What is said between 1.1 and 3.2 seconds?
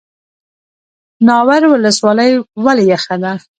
ناور ولسوالۍ ولې یخه